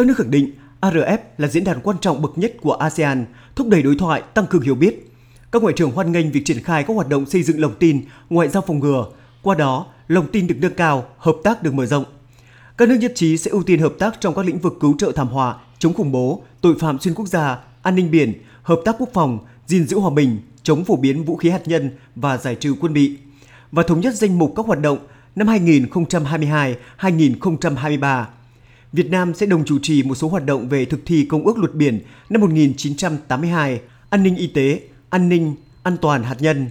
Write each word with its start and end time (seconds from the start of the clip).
Các 0.00 0.06
nước 0.06 0.16
khẳng 0.16 0.30
định 0.30 0.50
ARF 0.80 1.18
là 1.38 1.48
diễn 1.48 1.64
đàn 1.64 1.80
quan 1.80 1.96
trọng 2.00 2.22
bậc 2.22 2.38
nhất 2.38 2.52
của 2.60 2.72
ASEAN, 2.72 3.26
thúc 3.56 3.68
đẩy 3.68 3.82
đối 3.82 3.96
thoại, 3.96 4.22
tăng 4.34 4.46
cường 4.46 4.62
hiểu 4.62 4.74
biết. 4.74 5.10
Các 5.52 5.62
ngoại 5.62 5.74
trưởng 5.76 5.90
hoan 5.90 6.12
nghênh 6.12 6.30
việc 6.30 6.42
triển 6.44 6.62
khai 6.62 6.84
các 6.84 6.94
hoạt 6.94 7.08
động 7.08 7.26
xây 7.26 7.42
dựng 7.42 7.60
lòng 7.60 7.74
tin, 7.78 8.00
ngoại 8.30 8.48
giao 8.48 8.62
phòng 8.66 8.78
ngừa. 8.78 9.06
Qua 9.42 9.54
đó, 9.54 9.86
lòng 10.08 10.26
tin 10.32 10.46
được 10.46 10.54
nâng 10.60 10.74
cao, 10.74 11.04
hợp 11.18 11.36
tác 11.44 11.62
được 11.62 11.74
mở 11.74 11.86
rộng. 11.86 12.04
Các 12.76 12.88
nước 12.88 12.96
nhất 13.00 13.12
trí 13.14 13.36
sẽ 13.36 13.50
ưu 13.50 13.62
tiên 13.62 13.80
hợp 13.80 13.92
tác 13.98 14.20
trong 14.20 14.34
các 14.34 14.44
lĩnh 14.44 14.58
vực 14.58 14.76
cứu 14.80 14.94
trợ 14.98 15.12
thảm 15.12 15.28
họa, 15.28 15.56
chống 15.78 15.94
khủng 15.94 16.12
bố, 16.12 16.42
tội 16.60 16.74
phạm 16.78 16.98
xuyên 16.98 17.14
quốc 17.14 17.26
gia, 17.26 17.58
an 17.82 17.94
ninh 17.94 18.10
biển, 18.10 18.32
hợp 18.62 18.80
tác 18.84 18.96
quốc 18.98 19.08
phòng, 19.14 19.38
gìn 19.66 19.86
giữ 19.86 19.98
hòa 19.98 20.10
bình, 20.10 20.38
chống 20.62 20.84
phổ 20.84 20.96
biến 20.96 21.24
vũ 21.24 21.36
khí 21.36 21.50
hạt 21.50 21.68
nhân 21.68 21.90
và 22.16 22.36
giải 22.36 22.54
trừ 22.54 22.74
quân 22.80 22.92
bị 22.92 23.16
và 23.72 23.82
thống 23.82 24.00
nhất 24.00 24.14
danh 24.14 24.38
mục 24.38 24.52
các 24.56 24.66
hoạt 24.66 24.80
động 24.80 24.98
năm 25.36 25.46
2022-2023. 25.46 28.24
Việt 28.92 29.10
Nam 29.10 29.34
sẽ 29.34 29.46
đồng 29.46 29.64
chủ 29.64 29.78
trì 29.82 30.02
một 30.02 30.14
số 30.14 30.28
hoạt 30.28 30.46
động 30.46 30.68
về 30.68 30.84
thực 30.84 31.00
thi 31.06 31.24
Công 31.24 31.44
ước 31.44 31.58
Luật 31.58 31.74
Biển 31.74 32.00
năm 32.30 32.40
1982, 32.40 33.80
an 34.10 34.22
ninh 34.22 34.36
y 34.36 34.46
tế, 34.46 34.80
an 35.10 35.28
ninh, 35.28 35.54
an 35.82 35.96
toàn 36.02 36.22
hạt 36.22 36.36
nhân. 36.38 36.70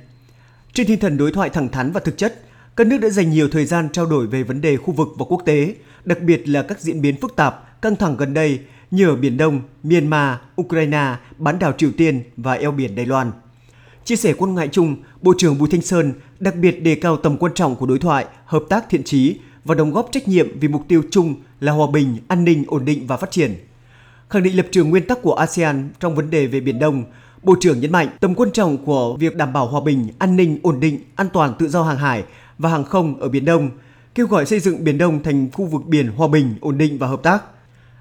Trên 0.73 0.87
tinh 0.87 0.99
thần 0.99 1.17
đối 1.17 1.31
thoại 1.31 1.49
thẳng 1.49 1.69
thắn 1.69 1.91
và 1.91 1.99
thực 1.99 2.17
chất, 2.17 2.41
các 2.75 2.87
nước 2.87 2.97
đã 2.97 3.09
dành 3.09 3.29
nhiều 3.29 3.49
thời 3.49 3.65
gian 3.65 3.89
trao 3.91 4.05
đổi 4.05 4.27
về 4.27 4.43
vấn 4.43 4.61
đề 4.61 4.77
khu 4.77 4.93
vực 4.93 5.07
và 5.17 5.25
quốc 5.25 5.41
tế, 5.45 5.75
đặc 6.05 6.21
biệt 6.21 6.49
là 6.49 6.61
các 6.61 6.81
diễn 6.81 7.01
biến 7.01 7.15
phức 7.21 7.35
tạp, 7.35 7.81
căng 7.81 7.95
thẳng 7.95 8.17
gần 8.17 8.33
đây 8.33 8.59
như 8.91 9.09
ở 9.09 9.15
Biển 9.15 9.37
Đông, 9.37 9.61
Myanmar, 9.83 10.37
Ukraine, 10.61 11.15
bán 11.37 11.59
đảo 11.59 11.73
Triều 11.77 11.91
Tiên 11.91 12.23
và 12.37 12.53
eo 12.53 12.71
biển 12.71 12.95
Đài 12.95 13.05
Loan. 13.05 13.31
Chia 14.05 14.15
sẻ 14.15 14.33
quan 14.33 14.55
ngại 14.55 14.69
chung, 14.71 14.95
Bộ 15.21 15.33
trưởng 15.37 15.57
Bùi 15.57 15.69
Thanh 15.69 15.81
Sơn 15.81 16.13
đặc 16.39 16.55
biệt 16.55 16.71
đề 16.71 16.95
cao 16.95 17.17
tầm 17.17 17.37
quan 17.37 17.53
trọng 17.53 17.75
của 17.75 17.85
đối 17.85 17.99
thoại, 17.99 18.25
hợp 18.45 18.63
tác 18.69 18.89
thiện 18.89 19.03
trí 19.03 19.37
và 19.65 19.75
đóng 19.75 19.91
góp 19.91 20.09
trách 20.11 20.27
nhiệm 20.27 20.59
vì 20.59 20.67
mục 20.67 20.83
tiêu 20.87 21.01
chung 21.11 21.35
là 21.59 21.71
hòa 21.71 21.87
bình, 21.93 22.17
an 22.27 22.43
ninh, 22.43 22.63
ổn 22.67 22.85
định 22.85 23.07
và 23.07 23.17
phát 23.17 23.31
triển. 23.31 23.55
Khẳng 24.29 24.43
định 24.43 24.57
lập 24.57 24.65
trường 24.71 24.89
nguyên 24.89 25.07
tắc 25.07 25.21
của 25.21 25.33
ASEAN 25.33 25.89
trong 25.99 26.15
vấn 26.15 26.29
đề 26.29 26.47
về 26.47 26.59
Biển 26.59 26.79
Đông, 26.79 27.03
Bộ 27.43 27.55
trưởng 27.59 27.79
nhấn 27.79 27.91
mạnh 27.91 28.07
tầm 28.19 28.35
quan 28.35 28.51
trọng 28.51 28.85
của 28.85 29.17
việc 29.17 29.35
đảm 29.35 29.53
bảo 29.53 29.67
hòa 29.67 29.81
bình, 29.81 30.07
an 30.19 30.35
ninh, 30.35 30.59
ổn 30.63 30.79
định, 30.79 30.99
an 31.15 31.27
toàn 31.33 31.53
tự 31.59 31.67
do 31.67 31.83
hàng 31.83 31.97
hải 31.97 32.23
và 32.57 32.69
hàng 32.69 32.83
không 32.83 33.19
ở 33.19 33.29
Biển 33.29 33.45
Đông, 33.45 33.69
kêu 34.15 34.27
gọi 34.27 34.45
xây 34.45 34.59
dựng 34.59 34.83
Biển 34.83 34.97
Đông 34.97 35.23
thành 35.23 35.49
khu 35.53 35.65
vực 35.65 35.81
biển 35.85 36.07
hòa 36.07 36.27
bình, 36.27 36.55
ổn 36.61 36.77
định 36.77 36.97
và 36.97 37.07
hợp 37.07 37.23
tác. 37.23 37.43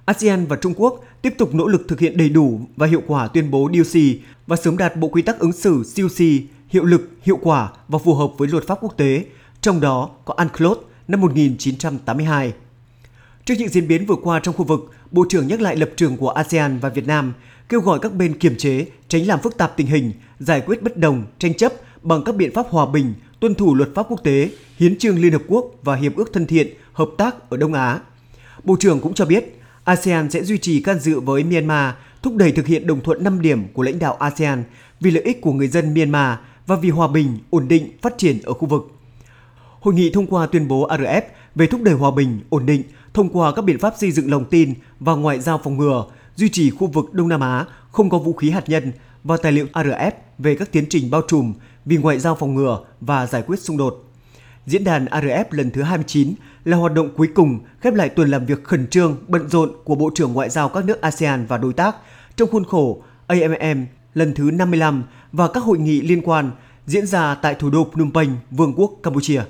ASEAN 0.04 0.46
và 0.46 0.56
Trung 0.56 0.74
Quốc 0.76 1.04
tiếp 1.22 1.34
tục 1.38 1.54
nỗ 1.54 1.66
lực 1.66 1.88
thực 1.88 2.00
hiện 2.00 2.16
đầy 2.16 2.28
đủ 2.28 2.60
và 2.76 2.86
hiệu 2.86 3.02
quả 3.06 3.28
tuyên 3.28 3.50
bố 3.50 3.70
DOC 3.74 4.00
và 4.46 4.56
sớm 4.56 4.76
đạt 4.76 4.96
bộ 4.96 5.08
quy 5.08 5.22
tắc 5.22 5.38
ứng 5.38 5.52
xử 5.52 5.82
COC 5.96 6.26
hiệu 6.68 6.84
lực, 6.84 7.10
hiệu 7.22 7.38
quả 7.42 7.68
và 7.88 7.98
phù 7.98 8.14
hợp 8.14 8.30
với 8.38 8.48
luật 8.48 8.66
pháp 8.66 8.78
quốc 8.80 8.96
tế, 8.96 9.24
trong 9.60 9.80
đó 9.80 10.10
có 10.24 10.34
UNCLOS 10.34 10.78
năm 11.08 11.20
1982. 11.20 12.52
Trước 13.44 13.54
những 13.58 13.68
diễn 13.68 13.88
biến 13.88 14.06
vừa 14.06 14.16
qua 14.22 14.40
trong 14.42 14.54
khu 14.54 14.64
vực, 14.64 14.90
Bộ 15.10 15.24
trưởng 15.28 15.46
nhắc 15.46 15.60
lại 15.60 15.76
lập 15.76 15.90
trường 15.96 16.16
của 16.16 16.30
ASEAN 16.30 16.78
và 16.78 16.88
Việt 16.88 17.06
Nam, 17.06 17.32
kêu 17.68 17.80
gọi 17.80 17.98
các 18.02 18.14
bên 18.14 18.38
kiềm 18.38 18.56
chế, 18.56 18.86
tránh 19.08 19.26
làm 19.26 19.40
phức 19.40 19.56
tạp 19.56 19.76
tình 19.76 19.86
hình, 19.86 20.12
giải 20.38 20.62
quyết 20.66 20.82
bất 20.82 20.96
đồng, 20.96 21.24
tranh 21.38 21.54
chấp 21.54 21.72
bằng 22.02 22.24
các 22.24 22.34
biện 22.34 22.54
pháp 22.54 22.66
hòa 22.68 22.86
bình, 22.86 23.14
tuân 23.40 23.54
thủ 23.54 23.74
luật 23.74 23.88
pháp 23.94 24.06
quốc 24.08 24.20
tế, 24.24 24.50
hiến 24.78 24.98
trương 24.98 25.18
Liên 25.18 25.32
Hợp 25.32 25.42
Quốc 25.48 25.64
và 25.82 25.94
Hiệp 25.94 26.16
ước 26.16 26.30
thân 26.32 26.46
thiện, 26.46 26.68
hợp 26.92 27.08
tác 27.18 27.50
ở 27.50 27.56
Đông 27.56 27.72
Á. 27.72 28.00
Bộ 28.64 28.76
trưởng 28.80 29.00
cũng 29.00 29.14
cho 29.14 29.24
biết, 29.24 29.60
ASEAN 29.84 30.30
sẽ 30.30 30.44
duy 30.44 30.58
trì 30.58 30.80
can 30.80 30.98
dự 30.98 31.20
với 31.20 31.44
Myanmar, 31.44 31.94
thúc 32.22 32.36
đẩy 32.36 32.52
thực 32.52 32.66
hiện 32.66 32.86
đồng 32.86 33.00
thuận 33.00 33.24
5 33.24 33.40
điểm 33.40 33.68
của 33.72 33.82
lãnh 33.82 33.98
đạo 33.98 34.14
ASEAN 34.14 34.64
vì 35.00 35.10
lợi 35.10 35.22
ích 35.22 35.40
của 35.40 35.52
người 35.52 35.68
dân 35.68 35.94
Myanmar 35.94 36.38
và 36.66 36.76
vì 36.76 36.90
hòa 36.90 37.08
bình, 37.08 37.38
ổn 37.50 37.68
định, 37.68 37.90
phát 38.02 38.18
triển 38.18 38.38
ở 38.42 38.52
khu 38.52 38.66
vực. 38.66 38.97
Hội 39.80 39.94
nghị 39.94 40.10
thông 40.10 40.26
qua 40.26 40.46
tuyên 40.46 40.68
bố 40.68 40.88
ARF 40.88 41.22
về 41.54 41.66
thúc 41.66 41.82
đẩy 41.82 41.94
hòa 41.94 42.10
bình, 42.10 42.40
ổn 42.50 42.66
định 42.66 42.82
thông 43.14 43.28
qua 43.28 43.52
các 43.52 43.62
biện 43.62 43.78
pháp 43.78 43.94
xây 43.98 44.10
dựng 44.10 44.30
lòng 44.30 44.44
tin 44.44 44.74
và 45.00 45.14
ngoại 45.14 45.40
giao 45.40 45.60
phòng 45.64 45.76
ngừa, 45.76 46.04
duy 46.36 46.48
trì 46.48 46.70
khu 46.70 46.86
vực 46.86 47.14
Đông 47.14 47.28
Nam 47.28 47.40
Á 47.40 47.64
không 47.92 48.10
có 48.10 48.18
vũ 48.18 48.32
khí 48.32 48.50
hạt 48.50 48.68
nhân 48.68 48.92
và 49.24 49.36
tài 49.36 49.52
liệu 49.52 49.66
ARF 49.72 50.10
về 50.38 50.54
các 50.54 50.72
tiến 50.72 50.84
trình 50.90 51.10
bao 51.10 51.22
trùm 51.28 51.54
vì 51.84 51.96
ngoại 51.96 52.18
giao 52.18 52.34
phòng 52.34 52.54
ngừa 52.54 52.80
và 53.00 53.26
giải 53.26 53.42
quyết 53.42 53.60
xung 53.60 53.76
đột. 53.76 54.04
Diễn 54.66 54.84
đàn 54.84 55.04
ARF 55.04 55.44
lần 55.50 55.70
thứ 55.70 55.82
29 55.82 56.34
là 56.64 56.76
hoạt 56.76 56.92
động 56.92 57.08
cuối 57.16 57.28
cùng 57.34 57.58
khép 57.80 57.94
lại 57.94 58.08
tuần 58.08 58.30
làm 58.30 58.46
việc 58.46 58.64
khẩn 58.64 58.86
trương, 58.86 59.16
bận 59.28 59.48
rộn 59.48 59.72
của 59.84 59.94
Bộ 59.94 60.10
trưởng 60.14 60.32
Ngoại 60.32 60.50
giao 60.50 60.68
các 60.68 60.84
nước 60.84 61.00
ASEAN 61.00 61.46
và 61.46 61.58
đối 61.58 61.72
tác 61.72 61.96
trong 62.36 62.50
khuôn 62.50 62.64
khổ 62.64 63.02
AMM 63.26 63.86
lần 64.14 64.34
thứ 64.34 64.50
55 64.50 65.04
và 65.32 65.48
các 65.48 65.62
hội 65.62 65.78
nghị 65.78 66.00
liên 66.00 66.22
quan 66.22 66.50
diễn 66.86 67.06
ra 67.06 67.34
tại 67.34 67.54
thủ 67.54 67.70
đô 67.70 67.86
Phnom 67.92 68.12
Penh, 68.12 68.30
Vương 68.50 68.74
quốc 68.76 68.92
Campuchia. 69.02 69.42